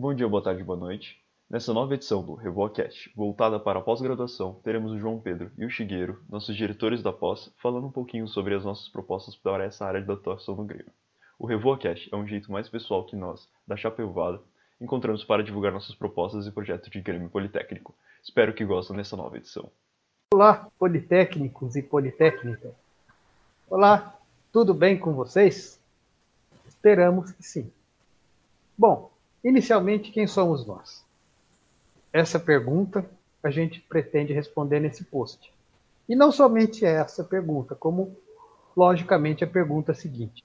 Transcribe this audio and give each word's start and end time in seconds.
Bom 0.00 0.14
dia, 0.14 0.28
boa 0.28 0.40
tarde, 0.40 0.62
boa 0.62 0.78
noite. 0.78 1.20
Nessa 1.50 1.74
nova 1.74 1.92
edição 1.92 2.22
do 2.22 2.34
RevoaCast, 2.34 3.12
voltada 3.16 3.58
para 3.58 3.80
a 3.80 3.82
pós-graduação, 3.82 4.54
teremos 4.62 4.92
o 4.92 4.98
João 5.00 5.18
Pedro 5.18 5.50
e 5.58 5.64
o 5.64 5.70
Shigeru, 5.70 6.22
nossos 6.28 6.54
diretores 6.54 7.02
da 7.02 7.12
pós, 7.12 7.52
falando 7.56 7.88
um 7.88 7.90
pouquinho 7.90 8.28
sobre 8.28 8.54
as 8.54 8.64
nossas 8.64 8.88
propostas 8.88 9.34
para 9.34 9.64
essa 9.64 9.84
área 9.84 10.00
de 10.00 10.08
atuação 10.08 10.54
no 10.54 10.64
Grêmio. 10.64 10.92
O 11.36 11.48
RevoaCast 11.48 12.08
é 12.12 12.16
um 12.16 12.24
jeito 12.24 12.52
mais 12.52 12.68
pessoal 12.68 13.04
que 13.06 13.16
nós, 13.16 13.48
da 13.66 13.76
Chapevada, 13.76 14.40
encontramos 14.80 15.24
para 15.24 15.42
divulgar 15.42 15.72
nossas 15.72 15.96
propostas 15.96 16.46
e 16.46 16.52
projetos 16.52 16.88
de 16.90 17.00
Grêmio 17.00 17.28
Politécnico. 17.28 17.92
Espero 18.22 18.54
que 18.54 18.64
gostem 18.64 18.96
dessa 18.96 19.16
nova 19.16 19.36
edição. 19.36 19.68
Olá, 20.32 20.68
politécnicos 20.78 21.74
e 21.74 21.82
politécnicas. 21.82 22.72
Olá, 23.68 24.16
tudo 24.52 24.72
bem 24.72 24.96
com 24.96 25.12
vocês? 25.12 25.80
Esperamos 26.68 27.32
que 27.32 27.42
sim. 27.42 27.72
Bom, 28.78 29.10
inicialmente, 29.44 30.10
quem 30.10 30.26
somos 30.26 30.66
nós? 30.66 31.04
Essa 32.12 32.38
pergunta 32.38 33.08
a 33.42 33.50
gente 33.50 33.80
pretende 33.80 34.32
responder 34.32 34.80
nesse 34.80 35.04
post. 35.04 35.52
E 36.08 36.16
não 36.16 36.32
somente 36.32 36.84
essa 36.84 37.22
pergunta, 37.22 37.74
como, 37.74 38.16
logicamente, 38.76 39.44
a 39.44 39.46
pergunta 39.46 39.94
seguinte: 39.94 40.44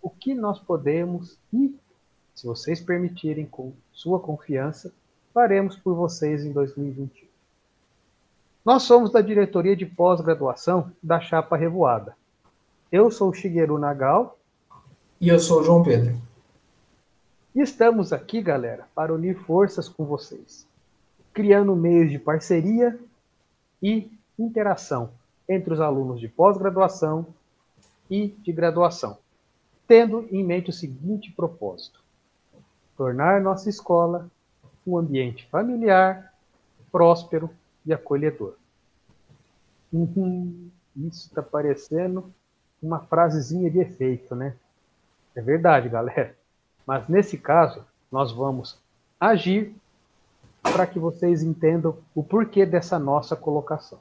O 0.00 0.08
que 0.08 0.34
nós 0.34 0.58
podemos 0.58 1.36
e, 1.52 1.74
se 2.34 2.46
vocês 2.46 2.80
permitirem, 2.80 3.44
com 3.44 3.72
sua 3.92 4.20
confiança, 4.20 4.92
faremos 5.34 5.76
por 5.76 5.94
vocês 5.94 6.44
em 6.44 6.52
2021? 6.52 7.28
Nós 8.64 8.82
somos 8.82 9.10
da 9.10 9.20
diretoria 9.20 9.74
de 9.74 9.86
pós-graduação 9.86 10.92
da 11.02 11.20
Chapa 11.20 11.56
Revoada. 11.56 12.16
Eu 12.92 13.10
sou 13.10 13.32
Shigeru 13.32 13.78
Nagal. 13.78 14.38
E 15.20 15.28
eu 15.28 15.38
sou 15.38 15.60
o 15.60 15.64
João 15.64 15.82
Pedro. 15.82 16.16
E 17.54 17.60
estamos 17.60 18.12
aqui, 18.12 18.42
galera, 18.42 18.86
para 18.94 19.12
unir 19.12 19.34
forças 19.34 19.88
com 19.88 20.04
vocês, 20.04 20.66
criando 21.32 21.74
meios 21.74 22.10
de 22.10 22.18
parceria 22.18 22.98
e 23.82 24.10
interação 24.38 25.10
entre 25.48 25.72
os 25.72 25.80
alunos 25.80 26.20
de 26.20 26.28
pós-graduação 26.28 27.26
e 28.10 28.28
de 28.28 28.52
graduação, 28.52 29.18
tendo 29.86 30.28
em 30.30 30.44
mente 30.44 30.70
o 30.70 30.72
seguinte 30.72 31.32
propósito: 31.32 32.00
tornar 32.96 33.40
nossa 33.40 33.68
escola 33.68 34.30
um 34.86 34.96
ambiente 34.96 35.46
familiar, 35.50 36.32
próspero 36.92 37.50
e 37.84 37.92
acolhedor. 37.92 38.54
Uhum, 39.92 40.70
isso 40.96 41.28
está 41.28 41.42
parecendo 41.42 42.32
uma 42.82 43.00
frasezinha 43.00 43.70
de 43.70 43.78
efeito, 43.78 44.34
né? 44.34 44.54
É 45.34 45.40
verdade, 45.40 45.88
galera. 45.88 46.37
Mas 46.88 47.06
nesse 47.06 47.36
caso, 47.36 47.84
nós 48.10 48.32
vamos 48.32 48.80
agir 49.20 49.74
para 50.62 50.86
que 50.86 50.98
vocês 50.98 51.42
entendam 51.42 51.98
o 52.14 52.24
porquê 52.24 52.64
dessa 52.64 52.98
nossa 52.98 53.36
colocação. 53.36 53.98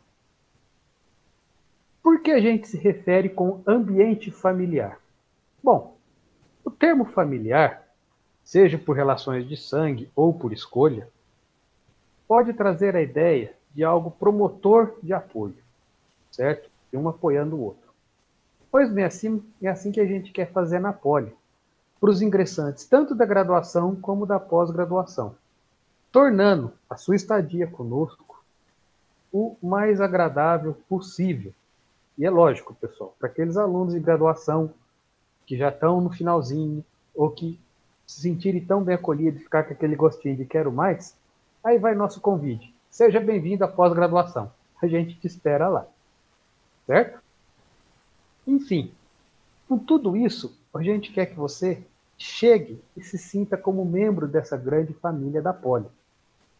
Por 2.01 2.21
que 2.21 2.31
a 2.31 2.39
gente 2.39 2.65
se 2.65 2.77
refere 2.77 3.27
com 3.27 3.61
ambiente 3.67 4.31
familiar? 4.31 5.01
Bom, 5.61 5.97
o 6.63 6.71
termo 6.71 7.03
familiar, 7.03 7.85
seja 8.41 8.77
por 8.77 8.95
relações 8.95 9.45
de 9.45 9.57
sangue 9.57 10.09
ou 10.15 10.33
por 10.33 10.53
escolha, 10.53 11.09
pode 12.25 12.53
trazer 12.53 12.95
a 12.95 13.01
ideia 13.01 13.53
de 13.75 13.83
algo 13.83 14.11
promotor 14.11 14.95
de 15.03 15.11
apoio, 15.11 15.57
certo? 16.31 16.69
De 16.89 16.97
um 16.97 17.09
apoiando 17.09 17.57
o 17.57 17.63
outro. 17.65 17.91
Pois 18.71 18.89
bem, 18.89 19.03
assim, 19.03 19.43
é 19.61 19.67
assim 19.67 19.91
que 19.91 19.99
a 19.99 20.05
gente 20.05 20.31
quer 20.31 20.49
fazer 20.53 20.79
na 20.79 20.93
Poli, 20.93 21.35
para 21.99 22.09
os 22.09 22.21
ingressantes, 22.21 22.85
tanto 22.85 23.15
da 23.15 23.25
graduação 23.25 23.95
como 23.95 24.25
da 24.25 24.39
pós-graduação, 24.39 25.35
tornando 26.11 26.71
a 26.89 26.95
sua 26.95 27.15
estadia 27.15 27.67
conosco 27.67 28.43
o 29.31 29.55
mais 29.61 29.99
agradável 29.99 30.75
possível. 30.87 31.53
E 32.17 32.25
é 32.25 32.29
lógico, 32.29 32.73
pessoal, 32.75 33.15
para 33.19 33.29
aqueles 33.29 33.57
alunos 33.57 33.93
de 33.93 33.99
graduação 33.99 34.73
que 35.45 35.57
já 35.57 35.69
estão 35.69 36.01
no 36.01 36.09
finalzinho, 36.09 36.83
ou 37.15 37.31
que 37.31 37.59
se 38.05 38.21
sentirem 38.21 38.63
tão 38.63 38.83
bem 38.83 38.95
acolhidos 38.95 39.41
e 39.41 39.43
ficar 39.43 39.63
com 39.63 39.73
aquele 39.73 39.95
gostinho 39.95 40.35
de 40.35 40.45
quero 40.45 40.71
mais, 40.71 41.15
aí 41.63 41.77
vai 41.77 41.95
nosso 41.95 42.21
convite. 42.21 42.73
Seja 42.89 43.19
bem-vindo 43.19 43.63
à 43.63 43.67
pós-graduação. 43.67 44.51
A 44.81 44.87
gente 44.87 45.15
te 45.15 45.27
espera 45.27 45.67
lá. 45.67 45.85
Certo? 46.85 47.19
Enfim, 48.45 48.91
com 49.67 49.77
tudo 49.77 50.15
isso, 50.15 50.56
a 50.73 50.81
gente 50.83 51.11
quer 51.11 51.27
que 51.27 51.35
você 51.35 51.83
chegue 52.17 52.81
e 52.95 53.03
se 53.03 53.17
sinta 53.17 53.57
como 53.57 53.85
membro 53.85 54.27
dessa 54.27 54.57
grande 54.57 54.93
família 54.93 55.41
da 55.41 55.53
Poli. 55.53 55.87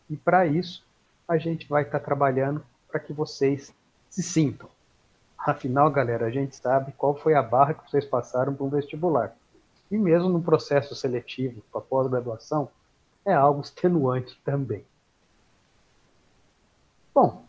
E 0.10 0.16
para 0.16 0.46
isso, 0.46 0.86
a 1.28 1.38
gente 1.38 1.68
vai 1.68 1.84
estar 1.84 2.00
tá 2.00 2.06
trabalhando 2.06 2.64
para 2.88 3.00
que 3.00 3.12
vocês 3.12 3.74
se 4.10 4.24
sintam. 4.24 4.70
Afinal, 5.38 5.90
galera, 5.92 6.26
a 6.26 6.30
gente 6.30 6.56
sabe 6.56 6.94
qual 6.94 7.16
foi 7.16 7.34
a 7.34 7.44
barra 7.44 7.74
que 7.74 7.90
vocês 7.90 8.06
passaram 8.06 8.54
para 8.54 8.66
um 8.66 8.70
vestibular. 8.70 9.36
E 9.90 9.98
mesmo 9.98 10.30
no 10.30 10.42
processo 10.42 10.96
seletivo 10.96 11.62
para 11.72 11.82
pós-graduação, 11.82 12.70
é 13.24 13.34
algo 13.34 13.62
extenuante 13.62 14.40
também. 14.44 14.86
Bom, 17.14 17.44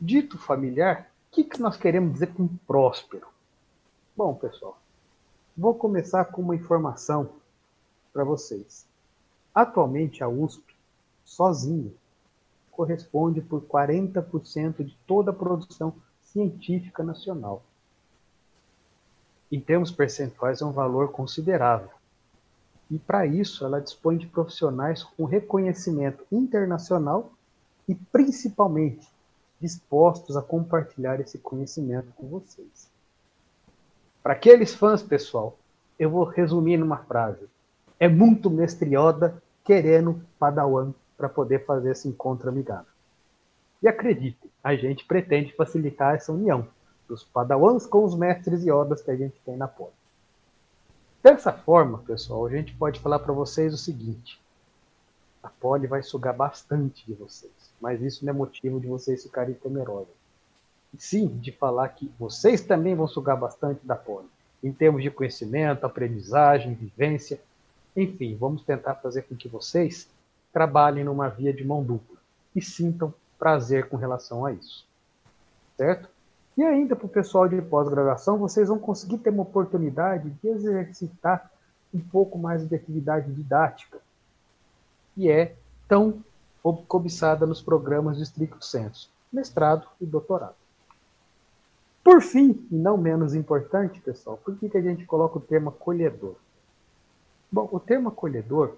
dito 0.00 0.38
familiar, 0.38 1.10
o 1.28 1.34
que, 1.34 1.44
que 1.44 1.60
nós 1.60 1.76
queremos 1.76 2.12
dizer 2.12 2.28
com 2.28 2.48
próspero? 2.66 3.26
Bom, 4.16 4.34
pessoal, 4.34 4.78
vou 5.56 5.74
começar 5.74 6.26
com 6.26 6.42
uma 6.42 6.54
informação 6.54 7.30
para 8.12 8.24
vocês. 8.24 8.86
Atualmente, 9.54 10.22
a 10.22 10.28
USP, 10.28 10.74
sozinha, 11.24 11.92
corresponde 12.70 13.40
por 13.40 13.62
40% 13.62 14.84
de 14.84 14.96
toda 15.06 15.30
a 15.30 15.34
produção 15.34 15.94
científica 16.22 17.02
nacional. 17.02 17.62
Em 19.50 19.60
termos 19.60 19.90
percentuais, 19.90 20.60
é 20.60 20.64
um 20.64 20.72
valor 20.72 21.10
considerável. 21.10 21.90
E 22.90 22.98
para 22.98 23.26
isso, 23.26 23.64
ela 23.64 23.80
dispõe 23.80 24.16
de 24.16 24.26
profissionais 24.26 25.02
com 25.02 25.24
reconhecimento 25.24 26.24
internacional 26.30 27.32
e, 27.88 27.94
principalmente, 27.94 29.08
dispostos 29.60 30.36
a 30.36 30.42
compartilhar 30.42 31.20
esse 31.20 31.38
conhecimento 31.38 32.12
com 32.12 32.28
vocês. 32.28 32.88
Para 34.22 34.34
aqueles 34.34 34.74
fãs, 34.74 35.02
pessoal, 35.02 35.56
eu 35.98 36.10
vou 36.10 36.24
resumir 36.24 36.76
numa 36.76 36.98
frase. 36.98 37.48
É 37.98 38.06
muito 38.06 38.50
mestre 38.50 38.94
Yoda 38.94 39.42
querendo 39.64 40.20
Padawan 40.38 40.92
para 41.16 41.28
poder 41.28 41.64
fazer 41.64 41.92
esse 41.92 42.06
encontro 42.06 42.50
amigável. 42.50 42.92
E 43.82 43.88
acreditem, 43.88 44.50
a 44.62 44.74
gente 44.74 45.06
pretende 45.06 45.54
facilitar 45.54 46.14
essa 46.14 46.32
união 46.32 46.68
dos 47.08 47.24
Padawans 47.24 47.86
com 47.86 48.04
os 48.04 48.14
mestres 48.14 48.62
Yodas 48.62 49.00
que 49.00 49.10
a 49.10 49.16
gente 49.16 49.40
tem 49.40 49.56
na 49.56 49.66
pós. 49.66 49.92
Dessa 51.22 51.52
forma, 51.52 51.98
pessoal, 51.98 52.44
a 52.44 52.50
gente 52.50 52.74
pode 52.74 53.00
falar 53.00 53.20
para 53.20 53.32
vocês 53.32 53.72
o 53.72 53.78
seguinte: 53.78 54.38
a 55.42 55.48
Poli 55.48 55.86
vai 55.86 56.02
sugar 56.02 56.34
bastante 56.34 57.06
de 57.06 57.14
vocês, 57.14 57.52
mas 57.80 58.02
isso 58.02 58.24
não 58.24 58.34
é 58.34 58.36
motivo 58.36 58.78
de 58.80 58.86
vocês 58.86 59.22
ficarem 59.22 59.54
temerosos 59.54 60.19
sim 60.98 61.28
de 61.28 61.52
falar 61.52 61.88
que 61.90 62.10
vocês 62.18 62.60
também 62.60 62.94
vão 62.94 63.06
sugar 63.06 63.36
bastante 63.36 63.86
da 63.86 63.94
poli, 63.94 64.28
em 64.62 64.72
termos 64.72 65.02
de 65.02 65.10
conhecimento, 65.10 65.84
aprendizagem, 65.84 66.74
vivência, 66.74 67.40
enfim, 67.96 68.36
vamos 68.38 68.62
tentar 68.62 68.96
fazer 68.96 69.22
com 69.22 69.36
que 69.36 69.48
vocês 69.48 70.08
trabalhem 70.52 71.04
numa 71.04 71.28
via 71.28 71.52
de 71.52 71.64
mão 71.64 71.82
dupla 71.82 72.16
e 72.54 72.60
sintam 72.60 73.12
prazer 73.38 73.88
com 73.88 73.96
relação 73.96 74.44
a 74.44 74.52
isso. 74.52 74.86
Certo? 75.76 76.08
E 76.56 76.62
ainda 76.62 76.94
para 76.94 77.06
o 77.06 77.08
pessoal 77.08 77.48
de 77.48 77.60
pós-graduação, 77.62 78.36
vocês 78.36 78.68
vão 78.68 78.78
conseguir 78.78 79.18
ter 79.18 79.30
uma 79.30 79.42
oportunidade 79.42 80.30
de 80.30 80.48
exercitar 80.48 81.50
um 81.92 82.00
pouco 82.00 82.38
mais 82.38 82.66
de 82.68 82.74
atividade 82.74 83.32
didática, 83.32 83.98
que 85.14 85.30
é 85.30 85.56
tão 85.88 86.22
cobiçada 86.86 87.46
nos 87.46 87.62
programas 87.62 88.18
de 88.18 88.22
estricto 88.22 88.64
senso, 88.64 89.10
mestrado 89.32 89.88
e 90.00 90.06
doutorado. 90.06 90.59
Por 92.02 92.22
fim, 92.22 92.66
e 92.70 92.74
não 92.74 92.96
menos 92.96 93.34
importante, 93.34 94.00
pessoal, 94.00 94.38
por 94.42 94.56
que, 94.56 94.68
que 94.68 94.78
a 94.78 94.82
gente 94.82 95.04
coloca 95.04 95.38
o 95.38 95.40
termo 95.40 95.68
acolhedor? 95.68 96.36
Bom, 97.52 97.68
o 97.70 97.78
termo 97.78 98.08
acolhedor 98.08 98.76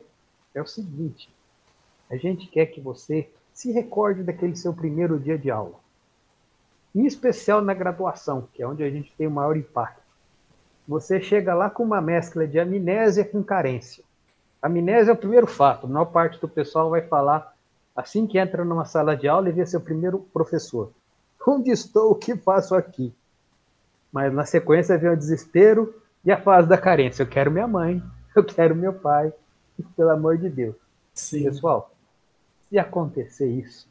é 0.54 0.60
o 0.60 0.66
seguinte: 0.66 1.32
a 2.10 2.16
gente 2.16 2.46
quer 2.46 2.66
que 2.66 2.80
você 2.80 3.30
se 3.52 3.70
recorde 3.70 4.22
daquele 4.22 4.56
seu 4.56 4.72
primeiro 4.72 5.19
dia 5.19 5.38
de 5.38 5.50
aula. 5.50 5.80
Em 6.94 7.06
especial 7.06 7.62
na 7.62 7.74
graduação, 7.74 8.48
que 8.52 8.62
é 8.62 8.66
onde 8.66 8.82
a 8.82 8.90
gente 8.90 9.14
tem 9.16 9.26
o 9.26 9.30
maior 9.30 9.56
impacto. 9.56 10.02
Você 10.86 11.20
chega 11.20 11.54
lá 11.54 11.70
com 11.70 11.82
uma 11.82 12.00
mescla 12.00 12.46
de 12.46 12.58
amnésia 12.58 13.24
com 13.24 13.42
carência. 13.42 14.02
Amnésia 14.60 15.12
é 15.12 15.14
o 15.14 15.19
primeiro 15.19 15.46
fato. 15.46 15.86
A 15.86 15.88
maior 15.88 16.06
parte 16.06 16.40
do 16.40 16.48
pessoal 16.48 16.90
vai 16.90 17.02
falar 17.02 17.54
assim 17.94 18.26
que 18.26 18.38
entra 18.38 18.64
numa 18.64 18.84
sala 18.84 19.16
de 19.16 19.28
aula 19.28 19.48
e 19.48 19.52
vê 19.52 19.64
seu 19.64 19.80
primeiro 19.80 20.19
professor. 20.32 20.92
Onde 21.46 21.70
estou? 21.70 22.12
O 22.12 22.14
que 22.14 22.36
faço 22.36 22.74
aqui? 22.74 23.14
Mas 24.12 24.32
na 24.32 24.44
sequência 24.44 24.98
vem 24.98 25.10
o 25.10 25.16
desespero 25.16 25.94
e 26.24 26.30
a 26.30 26.40
fase 26.40 26.68
da 26.68 26.78
carência. 26.78 27.22
Eu 27.22 27.28
quero 27.28 27.50
minha 27.50 27.66
mãe, 27.66 28.02
eu 28.34 28.44
quero 28.44 28.76
meu 28.76 28.92
pai, 28.92 29.32
pelo 29.96 30.10
amor 30.10 30.38
de 30.38 30.48
Deus. 30.48 30.76
Sim. 31.12 31.44
Pessoal, 31.44 31.90
se 32.68 32.78
acontecer 32.78 33.48
isso, 33.48 33.88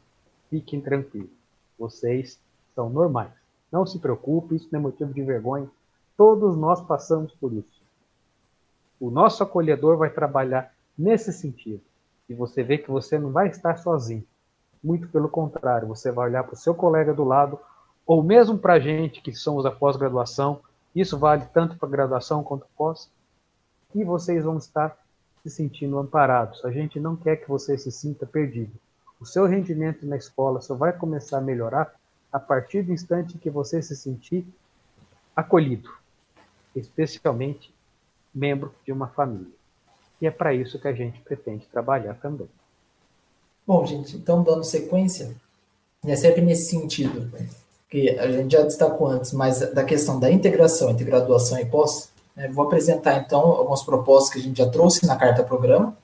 fiquem 0.48 0.80
tranquilos. 0.80 1.30
Vocês 1.78 2.38
são 2.74 2.88
normais. 2.88 3.32
Não 3.70 3.86
se 3.86 3.98
preocupe, 3.98 4.56
isso 4.56 4.68
não 4.70 4.80
é 4.80 4.82
motivo 4.82 5.12
de 5.12 5.22
vergonha. 5.22 5.68
Todos 6.16 6.56
nós 6.56 6.80
passamos 6.82 7.34
por 7.34 7.52
isso. 7.52 7.82
O 9.00 9.10
nosso 9.10 9.42
acolhedor 9.42 9.96
vai 9.96 10.10
trabalhar 10.10 10.72
nesse 10.96 11.32
sentido. 11.32 11.80
E 12.28 12.34
você 12.34 12.62
vê 12.62 12.78
que 12.78 12.90
você 12.90 13.18
não 13.18 13.32
vai 13.32 13.48
estar 13.48 13.76
sozinho. 13.76 14.24
Muito 14.82 15.08
pelo 15.08 15.28
contrário, 15.28 15.88
você 15.88 16.10
vai 16.10 16.28
olhar 16.28 16.44
para 16.44 16.54
o 16.54 16.58
seu 16.58 16.74
colega 16.74 17.14
do 17.14 17.24
lado, 17.24 17.58
ou 18.06 18.22
mesmo 18.22 18.58
para 18.58 18.74
a 18.74 18.80
gente 18.80 19.22
que 19.22 19.32
somos 19.32 19.64
a 19.64 19.70
pós-graduação, 19.70 20.60
isso 20.94 21.18
vale 21.18 21.46
tanto 21.52 21.76
para 21.76 21.88
graduação 21.88 22.42
quanto 22.42 22.66
pós, 22.76 23.10
e 23.94 24.04
vocês 24.04 24.44
vão 24.44 24.58
estar 24.58 24.96
se 25.42 25.50
sentindo 25.50 25.98
amparados. 25.98 26.64
A 26.64 26.70
gente 26.70 26.98
não 27.00 27.16
quer 27.16 27.36
que 27.36 27.48
você 27.48 27.76
se 27.78 27.90
sinta 27.90 28.26
perdido. 28.26 28.72
O 29.20 29.24
seu 29.24 29.46
rendimento 29.46 30.04
na 30.04 30.16
escola 30.16 30.60
só 30.60 30.74
vai 30.74 30.92
começar 30.92 31.38
a 31.38 31.42
melhorar 31.42 31.94
a 32.32 32.40
partir 32.40 32.82
do 32.82 32.92
instante 32.92 33.38
que 33.38 33.50
você 33.50 33.80
se 33.82 33.94
sentir 33.94 34.46
acolhido, 35.34 35.90
especialmente 36.74 37.72
membro 38.34 38.74
de 38.84 38.92
uma 38.92 39.08
família. 39.08 39.52
E 40.20 40.26
é 40.26 40.30
para 40.30 40.54
isso 40.54 40.78
que 40.80 40.88
a 40.88 40.92
gente 40.92 41.20
pretende 41.20 41.66
trabalhar 41.66 42.14
também. 42.14 42.48
Bom, 43.66 43.86
gente, 43.86 44.16
então 44.16 44.42
dando 44.42 44.64
sequência, 44.64 45.34
é 46.04 46.16
sempre 46.16 46.40
nesse 46.40 46.70
sentido 46.70 47.30
que 47.88 48.10
a 48.18 48.30
gente 48.30 48.50
já 48.50 48.62
destacou 48.62 49.06
antes, 49.06 49.32
mas 49.32 49.60
da 49.72 49.84
questão 49.84 50.18
da 50.18 50.30
integração 50.30 50.90
entre 50.90 51.04
graduação 51.04 51.58
e 51.60 51.66
pós, 51.66 52.10
né, 52.34 52.48
vou 52.48 52.64
apresentar 52.64 53.18
então 53.18 53.40
algumas 53.40 53.82
propostas 53.82 54.32
que 54.32 54.38
a 54.40 54.42
gente 54.42 54.58
já 54.58 54.68
trouxe 54.68 55.06
na 55.06 55.14
carta 55.14 55.44
programa, 55.44 55.96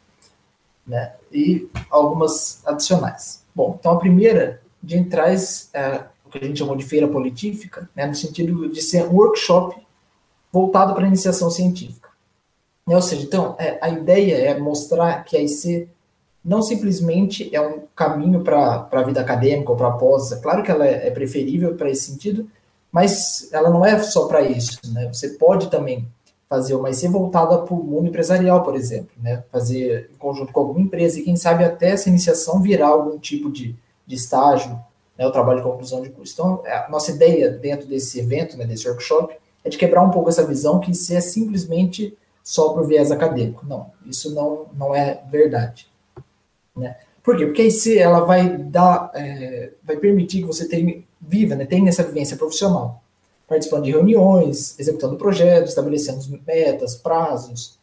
né, 0.86 1.14
e 1.32 1.68
algumas 1.90 2.60
adicionais. 2.64 3.42
Bom, 3.54 3.76
então 3.78 3.92
a 3.92 3.98
primeira, 3.98 4.60
a 4.84 4.86
gente 4.86 5.08
é, 5.72 6.04
o 6.24 6.30
que 6.30 6.38
a 6.38 6.44
gente 6.46 6.58
chamou 6.58 6.76
de 6.76 6.84
feira 6.84 7.08
politífica, 7.08 7.88
né, 7.96 8.06
no 8.06 8.14
sentido 8.14 8.68
de 8.68 8.80
ser 8.80 9.04
um 9.04 9.16
workshop 9.16 9.74
voltado 10.52 10.94
para 10.94 11.04
a 11.04 11.08
iniciação 11.08 11.50
científica. 11.50 12.08
Né, 12.86 12.94
ou 12.94 13.02
seja, 13.02 13.22
então, 13.22 13.56
é, 13.58 13.78
a 13.80 13.88
ideia 13.88 14.36
é 14.36 14.58
mostrar 14.58 15.24
que 15.24 15.36
a 15.36 15.42
IC 15.42 15.88
não 16.48 16.62
simplesmente 16.62 17.54
é 17.54 17.60
um 17.60 17.82
caminho 17.94 18.40
para 18.40 18.88
a 18.90 19.02
vida 19.02 19.20
acadêmica 19.20 19.70
ou 19.70 19.76
para 19.76 19.88
a 19.88 19.92
pós, 19.92 20.32
é 20.32 20.36
claro 20.40 20.62
que 20.62 20.70
ela 20.70 20.86
é, 20.86 21.08
é 21.08 21.10
preferível 21.10 21.74
para 21.74 21.90
esse 21.90 22.10
sentido, 22.10 22.48
mas 22.90 23.50
ela 23.52 23.68
não 23.68 23.84
é 23.84 23.98
só 23.98 24.26
para 24.26 24.40
isso, 24.40 24.80
né? 24.94 25.06
Você 25.12 25.28
pode 25.30 25.70
também 25.70 26.08
fazer 26.48 26.74
uma 26.74 26.88
IC 26.88 27.08
voltada 27.08 27.58
para 27.58 27.74
o 27.74 27.84
mundo 27.84 28.08
empresarial, 28.08 28.62
por 28.62 28.74
exemplo, 28.74 29.10
né? 29.22 29.44
Fazer 29.52 30.10
em 30.10 30.16
conjunto 30.16 30.50
com 30.50 30.60
alguma 30.60 30.80
empresa 30.80 31.20
e 31.20 31.22
quem 31.22 31.36
sabe 31.36 31.64
até 31.64 31.90
essa 31.90 32.08
iniciação 32.08 32.62
virar 32.62 32.88
algum 32.88 33.18
tipo 33.18 33.52
de, 33.52 33.76
de 34.06 34.14
estágio, 34.14 34.70
né? 35.18 35.26
O 35.26 35.30
trabalho 35.30 35.58
de 35.58 35.66
conclusão 35.66 36.00
de 36.00 36.08
curso. 36.08 36.32
Então, 36.32 36.62
a 36.64 36.88
nossa 36.90 37.10
ideia 37.10 37.50
dentro 37.50 37.86
desse 37.86 38.20
evento, 38.20 38.56
né? 38.56 38.64
Desse 38.64 38.88
workshop, 38.88 39.36
é 39.62 39.68
de 39.68 39.76
quebrar 39.76 40.02
um 40.02 40.10
pouco 40.10 40.30
essa 40.30 40.46
visão 40.46 40.80
que 40.80 40.92
IC 40.92 41.14
é 41.14 41.20
simplesmente 41.20 42.16
só 42.42 42.70
para 42.70 42.80
o 42.80 42.86
viés 42.86 43.10
acadêmico. 43.10 43.66
Não, 43.66 43.90
isso 44.06 44.34
não, 44.34 44.64
não 44.74 44.94
é 44.94 45.22
verdade. 45.30 45.86
Né? 46.78 46.96
Por 47.22 47.36
quê? 47.36 47.44
Porque 47.44 47.62
a 47.62 47.66
IC 47.66 47.98
ela 47.98 48.20
vai 48.20 48.56
dar, 48.56 49.10
é, 49.14 49.72
vai 49.82 49.96
permitir 49.96 50.40
que 50.40 50.46
você 50.46 50.66
tenha, 50.66 51.02
viva, 51.20 51.54
né, 51.54 51.66
tenha 51.66 51.88
essa 51.88 52.02
vivência 52.02 52.36
profissional, 52.36 53.02
participando 53.46 53.84
de 53.84 53.90
reuniões, 53.90 54.78
executando 54.78 55.16
projetos, 55.16 55.70
estabelecendo 55.70 56.40
metas, 56.46 56.96
prazos, 56.96 57.78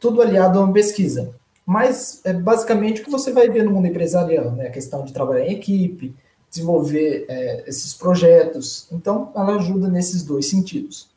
tudo 0.00 0.20
aliado 0.20 0.58
a 0.58 0.64
uma 0.64 0.72
pesquisa. 0.72 1.32
Mas 1.64 2.20
é 2.24 2.32
basicamente 2.32 3.00
o 3.00 3.04
que 3.04 3.10
você 3.10 3.32
vai 3.32 3.48
ver 3.48 3.62
no 3.62 3.70
mundo 3.70 3.86
empresarial, 3.86 4.50
né? 4.52 4.66
a 4.66 4.70
questão 4.70 5.04
de 5.04 5.12
trabalhar 5.12 5.46
em 5.46 5.52
equipe, 5.52 6.14
desenvolver 6.50 7.26
é, 7.28 7.64
esses 7.68 7.94
projetos. 7.94 8.88
Então, 8.90 9.30
ela 9.36 9.54
ajuda 9.54 9.88
nesses 9.88 10.24
dois 10.24 10.50
sentidos. 10.50 11.08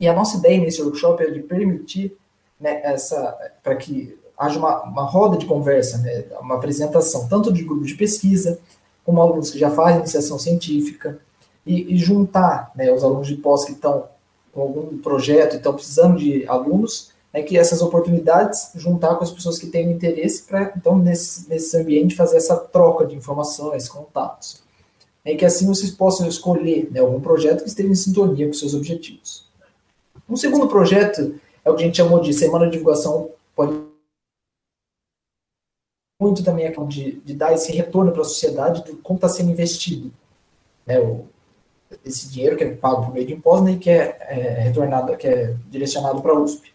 E 0.00 0.08
a 0.08 0.14
nossa 0.14 0.38
ideia 0.38 0.58
nesse 0.58 0.80
workshop 0.80 1.22
é 1.22 1.30
de 1.30 1.40
permitir 1.40 2.16
né, 2.58 2.80
essa, 2.82 3.36
para 3.62 3.76
que 3.76 4.18
haja 4.42 4.58
uma, 4.58 4.82
uma 4.82 5.04
roda 5.04 5.36
de 5.36 5.46
conversa, 5.46 5.98
né, 5.98 6.24
uma 6.40 6.56
apresentação, 6.56 7.28
tanto 7.28 7.52
de 7.52 7.62
grupo 7.62 7.84
de 7.84 7.94
pesquisa, 7.94 8.58
como 9.04 9.20
alunos 9.20 9.50
que 9.50 9.58
já 9.58 9.70
fazem 9.70 10.00
iniciação 10.00 10.38
científica, 10.38 11.18
e, 11.64 11.94
e 11.94 11.96
juntar 11.96 12.72
né, 12.74 12.92
os 12.92 13.04
alunos 13.04 13.28
de 13.28 13.36
pós 13.36 13.64
que 13.64 13.72
estão 13.72 14.04
com 14.52 14.62
algum 14.62 14.98
projeto 14.98 15.54
e 15.54 15.56
estão 15.56 15.74
precisando 15.74 16.18
de 16.18 16.46
alunos, 16.48 17.10
né, 17.32 17.42
que 17.42 17.56
essas 17.56 17.80
oportunidades 17.80 18.72
juntar 18.74 19.14
com 19.14 19.22
as 19.22 19.30
pessoas 19.30 19.58
que 19.58 19.66
têm 19.66 19.92
interesse 19.92 20.42
para, 20.42 20.72
então, 20.76 20.98
nesse, 20.98 21.48
nesse 21.48 21.76
ambiente, 21.76 22.16
fazer 22.16 22.36
essa 22.36 22.56
troca 22.56 23.06
de 23.06 23.14
informações, 23.14 23.88
contatos. 23.88 24.60
E 25.24 25.36
que 25.36 25.44
assim 25.44 25.66
vocês 25.66 25.92
possam 25.92 26.26
escolher 26.26 26.90
né, 26.90 26.98
algum 26.98 27.20
projeto 27.20 27.62
que 27.62 27.68
esteja 27.68 27.88
em 27.88 27.94
sintonia 27.94 28.46
com 28.48 28.52
seus 28.52 28.74
objetivos. 28.74 29.46
Um 30.28 30.36
segundo 30.36 30.66
projeto 30.66 31.36
é 31.64 31.70
o 31.70 31.76
que 31.76 31.84
a 31.84 31.86
gente 31.86 31.96
chamou 31.96 32.18
de 32.18 32.32
Semana 32.34 32.66
de 32.66 32.72
Divulgação 32.72 33.30
muito 36.22 36.44
também 36.44 36.66
é 36.66 36.70
de, 36.70 37.20
de 37.24 37.34
dar 37.34 37.52
esse 37.52 37.72
retorno 37.72 38.12
para 38.12 38.22
a 38.22 38.24
sociedade 38.24 38.84
do 38.84 38.96
como 38.98 39.16
está 39.16 39.28
sendo 39.28 39.50
investido. 39.50 40.12
Né, 40.86 41.00
o, 41.00 41.26
esse 42.04 42.30
dinheiro 42.30 42.56
que 42.56 42.64
é 42.64 42.70
pago 42.70 43.06
por 43.06 43.12
meio 43.12 43.26
de 43.26 43.34
impostos 43.34 43.66
né, 43.66 43.72
e 43.72 43.78
que 43.78 43.90
é, 43.90 44.16
é, 44.20 44.36
retornado, 44.60 45.16
que 45.16 45.26
é 45.26 45.54
direcionado 45.68 46.22
para 46.22 46.32
a 46.32 46.40
USP. 46.40 46.72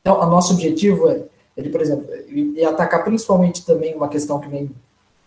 Então, 0.00 0.20
o 0.20 0.26
nosso 0.26 0.54
objetivo 0.54 1.10
é, 1.10 1.24
ele, 1.56 1.68
por 1.68 1.80
exemplo, 1.80 2.06
e 2.28 2.64
atacar 2.64 3.04
principalmente 3.04 3.66
também 3.66 3.94
uma 3.94 4.08
questão 4.08 4.40
que 4.40 4.48
vem 4.48 4.70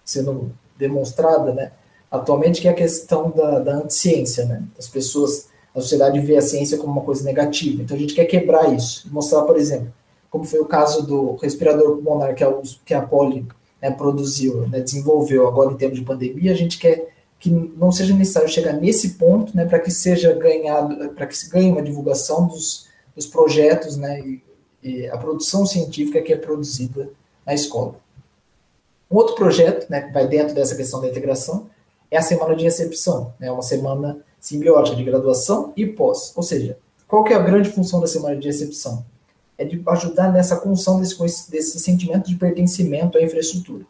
sendo 0.04 0.52
demonstrada, 0.78 1.54
né, 1.54 1.72
atualmente, 2.10 2.62
que 2.62 2.68
é 2.68 2.72
a 2.72 2.76
questão 2.76 3.30
da, 3.32 3.60
da 3.60 3.76
anticiência, 3.76 4.46
né, 4.46 4.64
as 4.78 4.88
pessoas, 4.88 5.50
a 5.76 5.82
sociedade 5.82 6.20
vê 6.20 6.38
a 6.38 6.42
ciência 6.42 6.78
como 6.78 6.94
uma 6.94 7.04
coisa 7.04 7.24
negativa. 7.24 7.84
Então, 7.84 7.96
a 7.96 8.00
gente 8.00 8.16
quer 8.16 8.26
quebrar 8.26 8.74
isso, 8.74 9.08
mostrar, 9.12 9.44
por 9.44 9.58
exemplo, 9.58 9.94
como 10.36 10.44
foi 10.44 10.60
o 10.60 10.66
caso 10.66 11.08
do 11.08 11.36
respirador 11.36 11.96
pulmonar 11.96 12.36
que 12.36 12.44
a, 12.44 12.54
que 12.84 12.94
a 12.94 13.02
Poli 13.02 13.48
né, 13.82 13.90
produziu, 13.90 14.68
né, 14.68 14.82
desenvolveu 14.82 15.48
agora 15.48 15.72
em 15.72 15.78
termos 15.78 15.98
de 15.98 16.04
pandemia, 16.04 16.52
a 16.52 16.56
gente 16.56 16.78
quer 16.78 17.08
que 17.40 17.50
não 17.50 17.90
seja 17.90 18.14
necessário 18.14 18.50
chegar 18.50 18.74
nesse 18.74 19.12
ponto, 19.12 19.56
né, 19.56 19.64
para 19.64 19.80
que 19.80 19.90
seja 19.90 20.34
ganhado, 20.34 21.10
para 21.12 21.26
que 21.26 21.38
se 21.38 21.50
ganhe 21.50 21.72
uma 21.72 21.82
divulgação 21.82 22.48
dos, 22.48 22.90
dos 23.16 23.26
projetos, 23.26 23.96
né, 23.96 24.20
e, 24.20 24.44
e, 24.84 25.08
a 25.08 25.18
produção 25.18 25.66
científica 25.66 26.22
que 26.22 26.34
é 26.34 26.38
produzida 26.38 27.10
na 27.46 27.54
escola. 27.54 27.96
Um 29.10 29.16
outro 29.16 29.36
projeto, 29.36 29.90
né, 29.90 30.02
que 30.02 30.12
vai 30.12 30.28
dentro 30.28 30.54
dessa 30.54 30.76
questão 30.76 31.00
da 31.00 31.08
integração, 31.08 31.70
é 32.12 32.18
a 32.18 32.22
semana 32.22 32.58
de 32.58 32.66
recepção, 32.66 33.34
né, 33.40 33.50
uma 33.50 33.64
semana 33.64 34.20
simbiótica 34.38 34.98
de 34.98 35.04
graduação 35.06 35.72
e 35.78 35.86
pós, 35.86 36.34
ou 36.36 36.44
seja, 36.44 36.78
qual 37.08 37.24
que 37.24 37.32
é 37.32 37.38
a 37.38 37.42
grande 37.42 37.70
função 37.70 38.02
da 38.02 38.08
semana 38.08 38.36
de 38.36 38.48
recepção? 38.48 39.06
É 39.58 39.66
de 39.66 39.82
ajudar 39.88 40.32
nessa 40.32 40.58
construção 40.58 41.00
desse, 41.00 41.52
desse 41.52 41.80
sentimento 41.80 42.28
de 42.28 42.36
pertencimento 42.36 43.18
à 43.18 43.22
infraestrutura. 43.22 43.86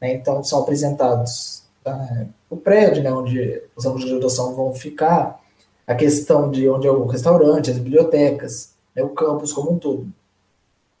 Né? 0.00 0.14
Então, 0.14 0.42
são 0.42 0.60
apresentados 0.60 1.62
uh, 1.86 2.28
o 2.50 2.56
prédio, 2.56 3.02
né, 3.02 3.12
onde 3.12 3.62
os 3.76 3.86
alunos 3.86 4.04
de 4.04 4.10
graduação 4.10 4.54
vão 4.54 4.74
ficar, 4.74 5.40
a 5.86 5.94
questão 5.94 6.50
de 6.50 6.68
onde 6.68 6.86
é 6.86 6.90
o 6.90 7.06
restaurante, 7.06 7.70
as 7.70 7.78
bibliotecas, 7.78 8.72
né, 8.94 9.02
o 9.02 9.10
campus 9.10 9.52
como 9.52 9.72
um 9.72 9.78
todo, 9.78 10.08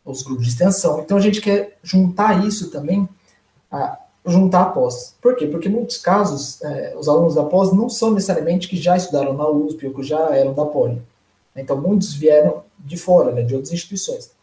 os 0.04 0.22
grupos 0.22 0.44
de 0.44 0.50
extensão. 0.50 1.00
Então, 1.00 1.16
a 1.16 1.20
gente 1.20 1.40
quer 1.40 1.78
juntar 1.82 2.46
isso 2.46 2.70
também, 2.70 3.08
a, 3.70 3.98
juntar 4.26 4.62
a 4.62 4.66
pós. 4.66 5.14
Por 5.20 5.34
quê? 5.36 5.46
Porque, 5.46 5.68
em 5.68 5.72
muitos 5.72 5.98
casos, 5.98 6.62
eh, 6.62 6.94
os 6.98 7.08
alunos 7.08 7.34
da 7.34 7.44
pós 7.44 7.72
não 7.72 7.88
são 7.90 8.10
necessariamente 8.12 8.68
que 8.68 8.76
já 8.76 8.96
estudaram 8.96 9.34
na 9.34 9.46
USP 9.48 9.86
ou 9.86 9.94
que 9.94 10.02
já 10.02 10.34
eram 10.34 10.54
da 10.54 10.64
Poli. 10.64 11.02
Então, 11.56 11.80
muitos 11.80 12.14
vieram 12.14 12.64
de 12.78 12.96
fora, 12.96 13.32
né, 13.32 13.42
de 13.42 13.54
outras 13.54 13.72
instituições. 13.72 14.34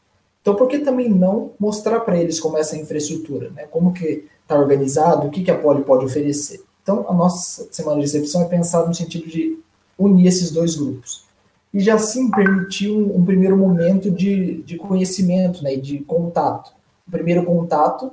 Então, 0.41 0.55
por 0.55 0.67
que 0.67 0.79
também 0.79 1.07
não 1.07 1.51
mostrar 1.59 1.99
para 1.99 2.17
eles 2.17 2.39
como 2.39 2.57
é 2.57 2.61
essa 2.61 2.75
infraestrutura, 2.75 3.51
né? 3.51 3.67
como 3.67 3.93
que 3.93 4.25
está 4.41 4.57
organizado, 4.57 5.27
o 5.27 5.29
que, 5.29 5.43
que 5.43 5.51
a 5.51 5.57
Poli 5.57 5.83
pode 5.83 6.03
oferecer? 6.03 6.63
Então, 6.81 7.05
a 7.07 7.13
nossa 7.13 7.67
semana 7.71 7.97
de 7.97 8.07
recepção 8.07 8.41
é 8.41 8.45
pensada 8.45 8.87
no 8.87 8.95
sentido 8.95 9.27
de 9.27 9.59
unir 9.97 10.27
esses 10.27 10.49
dois 10.49 10.75
grupos. 10.75 11.25
E 11.71 11.79
já 11.79 11.97
sim 11.99 12.29
permitir 12.31 12.89
um, 12.89 13.17
um 13.17 13.23
primeiro 13.23 13.55
momento 13.55 14.09
de, 14.09 14.63
de 14.63 14.77
conhecimento 14.77 15.63
né, 15.63 15.75
de 15.75 15.99
contato. 15.99 16.73
O 17.07 17.11
primeiro 17.11 17.45
contato 17.45 18.11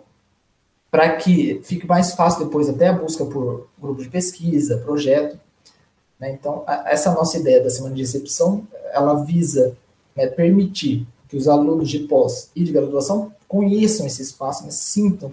para 0.90 1.16
que 1.16 1.60
fique 1.64 1.86
mais 1.86 2.12
fácil 2.12 2.44
depois 2.44 2.68
até 2.68 2.88
a 2.88 2.92
busca 2.92 3.24
por 3.24 3.68
grupo 3.80 4.02
de 4.02 4.08
pesquisa, 4.08 4.78
projeto. 4.78 5.38
Né? 6.20 6.32
Então, 6.32 6.62
a, 6.66 6.90
essa 6.90 7.12
nossa 7.12 7.38
ideia 7.38 7.62
da 7.62 7.70
semana 7.70 7.94
de 7.94 8.02
recepção, 8.02 8.66
ela 8.92 9.24
visa 9.24 9.76
é 10.16 10.26
permitir 10.26 11.06
que 11.28 11.36
os 11.36 11.46
alunos 11.46 11.88
de 11.88 12.00
pós 12.00 12.50
e 12.54 12.64
de 12.64 12.72
graduação 12.72 13.32
conheçam 13.46 14.06
esse 14.06 14.22
espaço, 14.22 14.64
né, 14.64 14.70
sintam, 14.70 15.32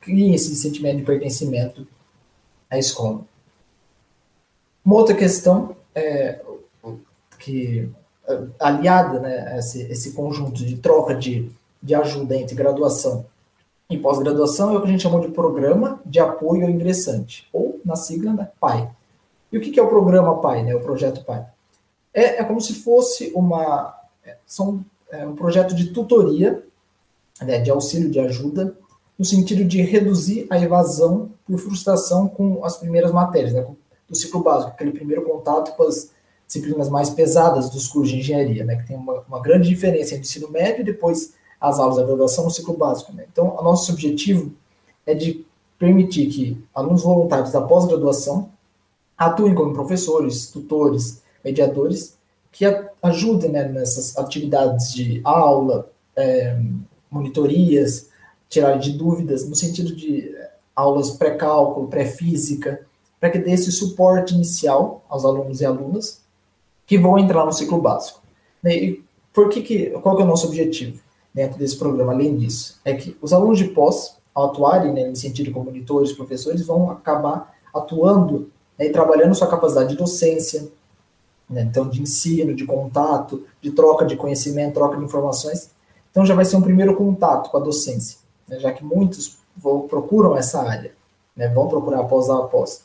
criem 0.00 0.34
esse 0.34 0.54
sentimento 0.54 0.98
de 0.98 1.04
pertencimento 1.04 1.86
à 2.70 2.78
escola. 2.78 3.22
Uma 4.84 4.96
outra 4.96 5.14
questão 5.14 5.74
é, 5.94 6.40
que 7.38 7.88
aliada 8.58 9.18
né, 9.20 9.54
a 9.54 9.58
esse, 9.58 9.82
esse 9.82 10.12
conjunto 10.12 10.64
de 10.64 10.76
troca 10.76 11.14
de, 11.14 11.50
de 11.82 11.94
ajuda 11.94 12.36
entre 12.36 12.54
graduação 12.54 13.26
em 13.88 14.00
pós-graduação 14.00 14.72
é 14.72 14.76
o 14.76 14.80
que 14.80 14.88
a 14.88 14.90
gente 14.90 15.02
chamou 15.02 15.20
de 15.20 15.28
Programa 15.28 16.00
de 16.06 16.18
Apoio 16.18 16.64
ao 16.64 16.70
Ingressante, 16.70 17.46
ou 17.52 17.80
na 17.84 17.96
sigla 17.96 18.32
né, 18.32 18.50
PAI. 18.58 18.90
E 19.52 19.58
o 19.58 19.60
que 19.60 19.78
é 19.78 19.82
o 19.82 19.88
Programa 19.88 20.40
PAI, 20.40 20.62
né, 20.62 20.74
o 20.74 20.80
Projeto 20.80 21.24
PAI? 21.24 21.46
É, 22.14 22.40
é 22.40 22.44
como 22.44 22.60
se 22.60 22.74
fosse 22.74 23.32
uma, 23.34 23.94
é, 24.24 24.36
são, 24.46 24.84
é 25.10 25.26
um 25.26 25.34
projeto 25.34 25.74
de 25.74 25.86
tutoria, 25.86 26.62
né, 27.42 27.58
de 27.58 27.70
auxílio, 27.70 28.08
de 28.08 28.20
ajuda, 28.20 28.76
no 29.18 29.24
sentido 29.24 29.64
de 29.64 29.82
reduzir 29.82 30.46
a 30.48 30.58
evasão 30.58 31.30
por 31.44 31.58
frustração 31.58 32.28
com 32.28 32.64
as 32.64 32.76
primeiras 32.76 33.10
matérias, 33.12 33.52
né, 33.52 33.66
do 34.08 34.16
ciclo 34.16 34.42
básico, 34.42 34.70
aquele 34.70 34.92
primeiro 34.92 35.22
contato 35.22 35.76
com 35.76 35.82
as 35.82 36.10
disciplinas 36.46 36.88
mais 36.88 37.10
pesadas 37.10 37.68
dos 37.68 37.88
cursos 37.88 38.10
de 38.10 38.18
engenharia, 38.20 38.64
né, 38.64 38.76
que 38.76 38.86
tem 38.86 38.96
uma, 38.96 39.24
uma 39.28 39.40
grande 39.40 39.68
diferença 39.68 40.14
entre 40.14 40.26
o 40.26 40.28
ensino 40.28 40.50
médio 40.50 40.82
e 40.82 40.84
depois 40.84 41.34
as 41.60 41.78
aulas 41.78 41.96
da 41.96 42.04
graduação 42.04 42.44
no 42.44 42.50
ciclo 42.50 42.76
básico. 42.76 43.12
Né? 43.12 43.24
Então, 43.30 43.56
o 43.58 43.62
nosso 43.62 43.90
objetivo 43.92 44.52
é 45.06 45.14
de 45.14 45.44
permitir 45.78 46.26
que 46.28 46.64
alunos 46.74 47.02
voluntários 47.02 47.52
da 47.52 47.60
pós-graduação 47.60 48.50
atuem 49.16 49.54
como 49.54 49.72
professores, 49.72 50.48
tutores, 50.48 51.22
mediadores, 51.44 52.16
que 52.50 52.64
ajudem 53.02 53.50
né, 53.50 53.68
nessas 53.68 54.16
atividades 54.16 54.92
de 54.92 55.20
aula, 55.24 55.90
é, 56.16 56.56
monitorias, 57.10 58.08
tirar 58.48 58.78
de 58.78 58.92
dúvidas, 58.92 59.48
no 59.48 59.54
sentido 59.54 59.94
de 59.94 60.28
é, 60.28 60.52
aulas 60.74 61.10
pré-cálculo, 61.10 61.88
pré-física, 61.88 62.86
para 63.20 63.30
que 63.30 63.38
dê 63.38 63.52
esse 63.52 63.72
suporte 63.72 64.34
inicial 64.34 65.04
aos 65.08 65.24
alunos 65.24 65.60
e 65.60 65.64
alunas 65.64 66.22
que 66.86 66.98
vão 66.98 67.18
entrar 67.18 67.44
no 67.44 67.52
ciclo 67.52 67.80
básico. 67.80 68.22
E 68.64 69.02
por 69.32 69.48
que, 69.48 69.62
que 69.62 69.90
qual 70.00 70.16
que 70.16 70.22
é 70.22 70.24
o 70.24 70.28
nosso 70.28 70.46
objetivo? 70.46 71.04
dentro 71.34 71.58
desse 71.58 71.76
programa, 71.76 72.12
além 72.12 72.36
disso, 72.36 72.80
é 72.84 72.94
que 72.94 73.16
os 73.20 73.32
alunos 73.32 73.58
de 73.58 73.64
pós, 73.64 74.16
ao 74.32 74.46
atuarem 74.46 74.92
né, 74.92 75.08
em 75.08 75.14
sentido 75.16 75.50
como 75.50 75.66
monitores, 75.66 76.12
professores, 76.12 76.64
vão 76.64 76.90
acabar 76.90 77.52
atuando 77.74 78.50
né, 78.78 78.86
e 78.86 78.90
trabalhando 78.90 79.34
sua 79.34 79.48
capacidade 79.48 79.90
de 79.90 79.96
docência, 79.96 80.68
né, 81.48 81.62
então 81.62 81.88
de 81.88 82.00
ensino, 82.00 82.54
de 82.54 82.64
contato, 82.64 83.46
de 83.60 83.70
troca 83.70 84.04
de 84.04 84.16
conhecimento, 84.16 84.74
troca 84.74 84.96
de 84.96 85.04
informações. 85.04 85.70
Então 86.10 86.24
já 86.24 86.34
vai 86.34 86.44
ser 86.44 86.56
um 86.56 86.62
primeiro 86.62 86.94
contato 86.94 87.50
com 87.50 87.56
a 87.56 87.60
docência, 87.60 88.18
né, 88.48 88.58
já 88.58 88.72
que 88.72 88.84
muitos 88.84 89.38
vão, 89.56 89.82
procuram 89.82 90.36
essa 90.36 90.62
área, 90.62 90.92
né, 91.36 91.48
vão 91.48 91.68
procurar 91.68 92.00
após 92.00 92.28
a 92.30 92.38
após. 92.38 92.84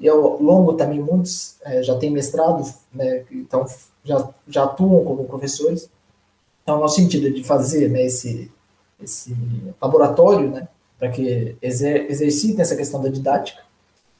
E 0.00 0.08
ao 0.08 0.42
longo 0.42 0.74
também 0.74 1.00
muitos 1.00 1.56
é, 1.62 1.82
já 1.82 1.96
têm 1.96 2.10
mestrado, 2.10 2.64
né, 2.92 3.24
então 3.30 3.64
já, 4.04 4.28
já 4.48 4.64
atuam 4.64 5.04
como 5.04 5.24
professores, 5.24 5.88
então, 6.62 6.80
no 6.80 6.88
sentido 6.88 7.32
de 7.32 7.42
fazer 7.42 7.90
né, 7.90 8.06
esse, 8.06 8.50
esse 9.02 9.36
laboratório, 9.80 10.48
né, 10.48 10.68
para 10.96 11.08
que 11.08 11.56
exer 11.60 12.06
exercitem 12.08 12.60
essa 12.60 12.76
questão 12.76 13.02
da 13.02 13.08
didática, 13.08 13.62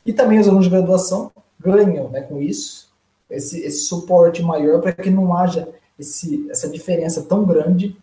e 0.04 0.12
também 0.12 0.40
os 0.40 0.48
alunos 0.48 0.64
de 0.64 0.70
graduação 0.70 1.30
ganham 1.60 2.10
com 2.28 2.42
isso 2.42 2.91
esse, 3.32 3.60
esse 3.60 3.84
suporte 3.84 4.42
maior 4.42 4.80
para 4.80 4.92
que 4.92 5.10
não 5.10 5.34
haja 5.34 5.68
esse, 5.98 6.46
essa 6.50 6.68
diferença 6.68 7.22
tão 7.22 7.44
grande 7.44 7.96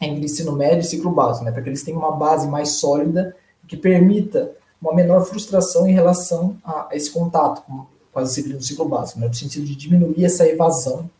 entre 0.00 0.24
ensino 0.24 0.52
médio 0.52 0.80
e 0.80 0.84
ciclo 0.84 1.10
básico, 1.10 1.44
né, 1.44 1.52
para 1.52 1.62
que 1.62 1.68
eles 1.68 1.82
tenham 1.82 1.98
uma 1.98 2.12
base 2.12 2.46
mais 2.46 2.70
sólida 2.70 3.34
que 3.66 3.76
permita 3.76 4.52
uma 4.80 4.94
menor 4.94 5.24
frustração 5.24 5.86
em 5.86 5.92
relação 5.92 6.56
a 6.64 6.88
esse 6.92 7.10
contato 7.10 7.62
com, 7.62 7.86
com 8.12 8.18
as 8.18 8.28
disciplinas 8.28 8.62
do 8.62 8.66
ciclo 8.66 8.88
básico, 8.88 9.20
né, 9.20 9.28
no 9.28 9.34
sentido 9.34 9.66
de 9.66 9.74
diminuir 9.74 10.24
essa 10.24 10.46
evasão 10.46 11.10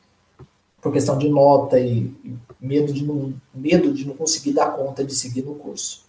por 0.80 0.92
questão 0.92 1.18
de 1.18 1.28
nota 1.28 1.78
e, 1.78 2.12
medo 2.60 2.92
de 2.92 3.04
não, 3.04 3.34
medo 3.54 3.92
de 3.92 4.06
não 4.06 4.14
conseguir 4.14 4.52
dar 4.52 4.72
conta 4.72 5.04
de 5.04 5.14
seguir 5.14 5.42
no 5.42 5.54
curso. 5.54 6.04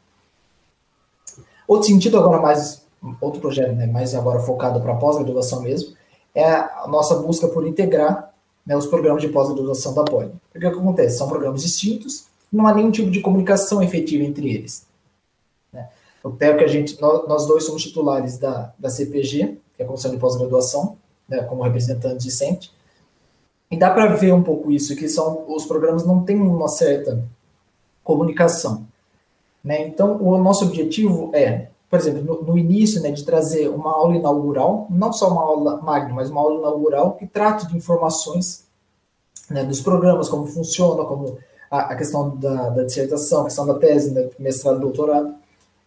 Outro 1.67 1.87
sentido 1.87 2.17
agora 2.17 2.41
mais 2.41 2.81
outro 3.21 3.39
projeto, 3.39 3.73
né, 3.73 3.87
mais 3.87 4.13
agora 4.13 4.39
focado 4.39 4.81
para 4.81 4.95
pós-graduação 4.95 5.61
mesmo, 5.61 5.95
é 6.33 6.45
a 6.45 6.85
nossa 6.87 7.15
busca 7.15 7.47
por 7.47 7.65
integrar 7.65 8.33
né, 8.65 8.75
os 8.77 8.85
programas 8.85 9.21
de 9.21 9.29
pós-graduação 9.29 9.93
da 9.93 10.03
Poli. 10.03 10.31
O 10.55 10.59
que 10.59 10.65
acontece? 10.65 11.17
São 11.17 11.27
programas 11.27 11.63
distintos, 11.63 12.27
não 12.51 12.67
há 12.67 12.73
nenhum 12.73 12.91
tipo 12.91 13.09
de 13.09 13.21
comunicação 13.21 13.81
efetiva 13.81 14.23
entre 14.23 14.49
eles. 14.53 14.85
Né? 15.71 15.89
Eu 16.23 16.31
pego 16.31 16.59
que 16.59 16.63
a 16.63 16.67
gente, 16.67 16.99
nós 17.01 17.45
dois 17.47 17.63
somos 17.63 17.83
titulares 17.83 18.37
da, 18.37 18.73
da 18.77 18.89
CPG, 18.89 19.57
que 19.75 19.81
é 19.81 19.83
a 19.83 19.87
Comissão 19.87 20.11
de 20.11 20.17
Pós-Graduação, 20.17 20.97
né, 21.27 21.43
como 21.43 21.63
representante 21.63 22.23
discente, 22.23 22.71
e 23.71 23.77
dá 23.77 23.91
para 23.91 24.07
ver 24.15 24.33
um 24.33 24.41
pouco 24.41 24.71
isso, 24.71 24.95
que 24.95 25.07
são 25.07 25.45
os 25.47 25.65
programas 25.65 26.05
não 26.05 26.23
têm 26.23 26.39
uma 26.39 26.67
certa 26.67 27.23
comunicação. 28.03 28.87
Né? 29.63 29.87
Então, 29.87 30.21
o 30.21 30.37
nosso 30.37 30.65
objetivo 30.65 31.29
é, 31.33 31.68
por 31.89 31.99
exemplo, 31.99 32.21
no, 32.21 32.43
no, 32.43 32.57
início, 32.57 33.01
né, 33.01 33.11
de 33.11 33.23
trazer 33.23 33.67
uma 33.69 33.91
aula 33.91 34.15
inaugural, 34.15 34.87
não 34.89 35.11
só 35.11 35.29
uma 35.29 35.41
aula 35.41 35.81
magna, 35.81 36.13
mas 36.13 36.29
uma 36.29 36.41
aula 36.41 36.59
inaugural 36.59 37.13
que 37.13 37.25
trate 37.25 37.67
de 37.67 37.75
informações 37.75 38.65
né, 39.49 39.63
dos 39.63 39.81
programas, 39.81 40.29
como 40.29 40.45
funciona, 40.45 41.03
como 41.05 41.37
a, 41.71 41.79
a 41.79 41.95
questão 41.95 42.35
da, 42.37 42.69
da, 42.69 42.83
dissertação, 42.83 43.41
a 43.41 43.45
questão 43.45 43.65
da 43.65 43.73
tese, 43.73 44.11
né, 44.11 44.29
mestrado, 44.37 44.79
doutorado, 44.79 45.33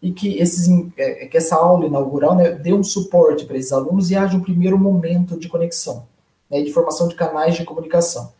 e 0.03 0.11
que, 0.11 0.39
esses, 0.39 0.69
é, 0.97 1.27
que 1.27 1.37
essa 1.37 1.55
aula 1.55 1.87
inaugural 1.87 2.35
né, 2.35 2.51
dê 2.51 2.73
um 2.73 2.83
suporte 2.83 3.45
para 3.45 3.57
esses 3.57 3.73
alunos 3.73 4.11
e 4.11 4.17
haja 4.17 4.37
um 4.37 4.43
primeiro 4.43 4.77
momento 4.77 5.39
de 5.39 5.49
conexão 5.49 6.05
né, 6.53 6.61
de 6.61 6.71
formação 6.71 7.09
de 7.09 7.15
canais 7.15 7.57
de 7.57 7.65
comunicação. 7.65 8.31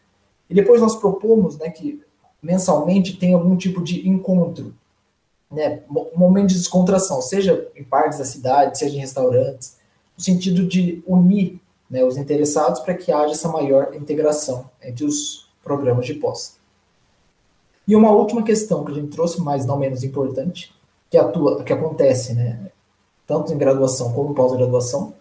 E 0.51 0.55
depois 0.55 0.83
nós 0.83 0.95
propomos 0.95 1.57
né, 1.57 1.71
que 1.71 2.03
mensalmente 2.43 3.17
tem 3.17 3.33
algum 3.33 3.57
tipo 3.57 3.83
de 3.83 4.07
encontro, 4.07 4.75
né, 5.53 5.83
momento 6.15 6.49
de 6.49 6.55
descontração, 6.55 7.21
seja 7.21 7.69
em 7.77 7.85
parques 7.85 8.19
da 8.19 8.25
cidade, 8.25 8.79
seja 8.79 8.97
em 8.97 9.01
restaurantes, 9.01 9.77
no 10.17 10.25
sentido 10.25 10.67
de 10.67 11.03
unir 11.07 11.61
né, 11.91 12.03
os 12.03 12.17
interessados 12.17 12.81
para 12.81 12.95
que 12.95 13.13
haja 13.13 13.33
essa 13.33 13.49
maior 13.49 13.95
integração 13.95 14.71
entre 14.83 15.05
os 15.05 15.49
programas 15.63 16.07
de 16.07 16.15
pós. 16.15 16.57
E 17.87 17.95
uma 17.95 18.11
última 18.11 18.43
questão 18.43 18.85
que 18.85 18.93
a 18.93 18.95
gente 18.95 19.09
trouxe, 19.09 19.41
mas 19.41 19.67
não 19.67 19.79
menos 19.79 20.03
importante, 20.03 20.73
que 21.11 21.19
atua, 21.19 21.63
que 21.63 21.73
acontece, 21.73 22.33
né, 22.33 22.71
tanto 23.27 23.53
em 23.53 23.59
graduação 23.59 24.13
como 24.13 24.35
pós-graduação, 24.35 25.15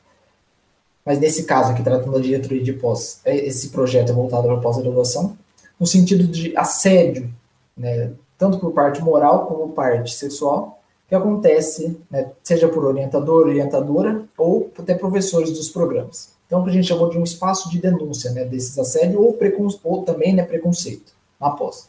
mas 1.04 1.20
nesse 1.20 1.44
caso 1.44 1.72
aqui, 1.72 1.84
tratando 1.84 2.14
da 2.14 2.20
diretoria 2.20 2.64
de 2.64 2.74
pós, 2.74 3.20
é, 3.26 3.36
esse 3.36 3.70
projeto 3.70 4.12
é 4.12 4.14
voltado 4.14 4.48
para 4.48 4.62
pós-graduação, 4.62 5.38
no 5.80 5.88
sentido 5.88 6.26
de 6.26 6.56
assédio, 6.56 7.34
né, 7.76 8.12
tanto 8.42 8.58
por 8.58 8.72
parte 8.72 9.04
moral 9.04 9.46
como 9.46 9.72
parte 9.72 10.16
sexual, 10.16 10.82
que 11.08 11.14
acontece, 11.14 11.96
né, 12.10 12.32
seja 12.42 12.68
por 12.68 12.84
orientador, 12.84 13.46
orientadora, 13.46 14.26
ou 14.36 14.72
até 14.80 14.96
professores 14.96 15.52
dos 15.52 15.70
programas. 15.70 16.30
Então, 16.48 16.60
o 16.60 16.64
que 16.64 16.72
a 16.72 16.74
gente 16.74 16.88
chamou 16.88 17.08
de 17.08 17.20
um 17.20 17.24
espaço 17.24 17.70
de 17.70 17.78
denúncia 17.78 18.32
né, 18.32 18.44
desses 18.44 18.80
assédios 18.80 19.22
ou, 19.22 19.38
ou 19.84 20.02
também 20.02 20.34
né, 20.34 20.44
preconceito 20.44 21.14
na 21.40 21.52
pós. 21.52 21.88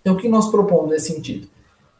Então, 0.00 0.14
o 0.14 0.16
que 0.16 0.26
nós 0.26 0.48
propomos 0.48 0.88
nesse 0.88 1.12
sentido? 1.12 1.48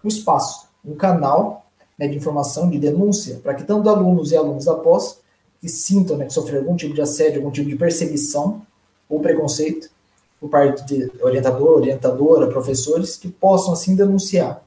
Um 0.03 0.09
espaço, 0.09 0.67
um 0.83 0.95
canal 0.95 1.67
né, 1.99 2.09
de 2.09 2.17
informação, 2.17 2.71
de 2.71 2.79
denúncia, 2.79 3.39
para 3.43 3.53
que 3.53 3.65
tanto 3.65 3.91
alunos 3.91 4.33
e 4.33 4.37
alunos 4.37 4.65
da 4.65 4.77
pós 4.77 5.19
que 5.61 5.69
sintam 5.69 6.17
né, 6.17 6.25
que 6.25 6.33
sofreram 6.33 6.61
algum 6.61 6.77
tipo 6.77 6.95
de 6.95 7.03
assédio, 7.03 7.37
algum 7.37 7.51
tipo 7.51 7.69
de 7.69 7.77
perseguição 7.77 8.63
ou 9.11 9.21
preconceito 9.21 9.91
por 10.45 10.51
parte 10.51 10.85
de 10.85 11.11
orientador, 11.23 11.79
orientadora, 11.79 12.49
professores, 12.49 13.17
que 13.17 13.31
possam 13.31 13.73
assim 13.73 13.97
denunciar 13.97 14.63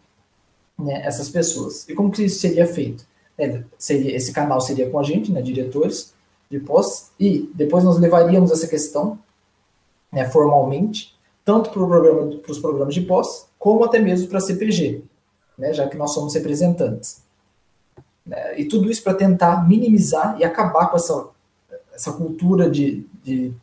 né, 0.77 1.05
essas 1.05 1.29
pessoas. 1.29 1.87
E 1.87 1.93
como 1.93 2.11
que 2.11 2.23
isso 2.23 2.39
seria 2.39 2.65
feito? 2.65 3.05
É, 3.37 3.61
seria, 3.77 4.15
esse 4.15 4.31
canal 4.31 4.59
seria 4.59 4.89
com 4.89 4.99
a 4.99 5.03
gente, 5.03 5.31
né, 5.31 5.39
diretores 5.39 6.15
de 6.49 6.59
pós, 6.59 7.11
e 7.19 7.51
depois 7.53 7.83
nós 7.83 7.99
levaríamos 7.99 8.51
essa 8.51 8.67
questão 8.67 9.19
né, 10.11 10.27
formalmente, 10.27 11.15
tanto 11.45 11.69
para 11.69 11.85
programa, 11.85 12.39
os 12.47 12.59
programas 12.59 12.95
de 12.95 13.01
pós, 13.01 13.47
como 13.59 13.83
até 13.83 13.99
mesmo 13.99 14.27
para 14.27 14.39
a 14.39 14.41
CPG, 14.41 15.03
né, 15.59 15.73
já 15.73 15.87
que 15.87 15.95
nós 15.95 16.11
somos 16.11 16.33
representantes. 16.33 17.21
Né? 18.25 18.59
E 18.59 18.65
tudo 18.65 18.89
isso 18.89 19.03
para 19.03 19.13
tentar 19.13 19.67
minimizar 19.67 20.37
e 20.39 20.43
acabar 20.43 20.87
com 20.87 20.95
essa, 20.95 21.27
essa 21.93 22.11
cultura 22.13 22.67
de, 22.67 23.05
de, 23.23 23.53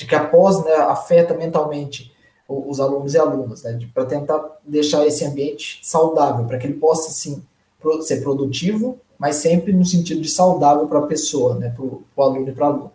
de 0.00 0.06
que 0.06 0.14
após 0.14 0.64
né, 0.64 0.72
afeta 0.72 1.34
mentalmente 1.34 2.10
os 2.48 2.80
alunos 2.80 3.14
e 3.14 3.18
alunas, 3.18 3.62
né, 3.62 3.78
para 3.92 4.06
tentar 4.06 4.58
deixar 4.64 5.06
esse 5.06 5.24
ambiente 5.24 5.78
saudável, 5.82 6.46
para 6.46 6.58
que 6.58 6.66
ele 6.66 6.74
possa, 6.74 7.10
sim, 7.10 7.42
ser 8.02 8.22
produtivo, 8.22 8.98
mas 9.18 9.36
sempre 9.36 9.72
no 9.72 9.84
sentido 9.84 10.20
de 10.20 10.28
saudável 10.28 10.88
para 10.88 11.00
a 11.00 11.06
pessoa, 11.06 11.54
né, 11.56 11.70
para 11.70 11.84
o 11.84 12.22
aluno 12.22 12.48
e 12.48 12.52
para 12.52 12.66
a 12.66 12.68
aluna. 12.68 12.92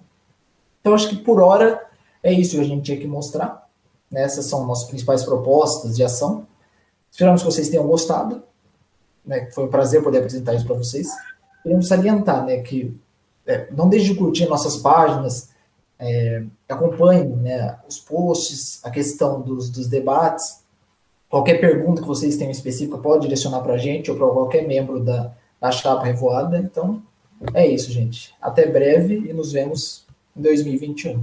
Então, 0.81 0.93
acho 0.93 1.09
que 1.09 1.17
por 1.17 1.39
hora 1.39 1.85
é 2.23 2.33
isso 2.33 2.55
que 2.55 2.61
a 2.61 2.65
gente 2.65 2.83
tinha 2.83 2.97
que 2.97 3.07
mostrar. 3.07 3.69
Né, 4.11 4.23
essas 4.23 4.45
são 4.45 4.65
nossas 4.65 4.87
principais 4.87 5.23
propostas 5.23 5.95
de 5.95 6.03
ação. 6.03 6.47
Esperamos 7.11 7.41
que 7.41 7.51
vocês 7.51 7.69
tenham 7.69 7.87
gostado 7.87 8.43
né, 9.25 9.49
foi 9.51 9.65
um 9.65 9.69
prazer 9.69 10.03
poder 10.03 10.19
apresentar 10.19 10.53
isso 10.53 10.65
para 10.65 10.75
vocês. 10.75 11.09
Queremos 11.63 11.87
salientar 11.87 12.45
né, 12.45 12.57
que 12.57 12.95
é, 13.45 13.67
não 13.71 13.89
deixe 13.89 14.13
de 14.13 14.15
curtir 14.15 14.45
nossas 14.45 14.77
páginas, 14.77 15.49
é, 15.99 16.43
acompanhe 16.67 17.35
né, 17.35 17.77
os 17.87 17.99
posts, 17.99 18.83
a 18.83 18.89
questão 18.89 19.41
dos, 19.41 19.69
dos 19.69 19.87
debates, 19.87 20.65
Qualquer 21.35 21.59
pergunta 21.59 22.01
que 22.01 22.07
vocês 22.07 22.37
tenham 22.37 22.51
específica 22.51 22.97
pode 22.97 23.23
direcionar 23.23 23.59
para 23.61 23.73
a 23.73 23.77
gente 23.77 24.09
ou 24.09 24.15
para 24.15 24.25
qualquer 24.27 24.65
membro 24.65 25.03
da, 25.03 25.33
da 25.59 25.69
chapa 25.69 26.05
revoada. 26.05 26.57
Então, 26.57 27.03
é 27.53 27.67
isso, 27.67 27.91
gente. 27.91 28.33
Até 28.41 28.67
breve 28.67 29.15
e 29.15 29.33
nos 29.33 29.51
vemos 29.51 30.05
em 30.33 30.41
2021. 30.41 31.21